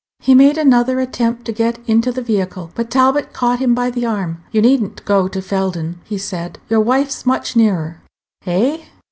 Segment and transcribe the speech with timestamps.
[0.19, 4.03] He made another attempt to get into the vehicle, but Talbot caught him by the
[4.03, 4.43] arm.
[4.51, 8.01] "You need n't go to Felden," he said; your wife's much nearer."
[8.47, 8.79] "Eh?"